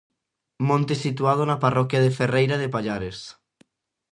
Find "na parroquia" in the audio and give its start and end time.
1.45-2.03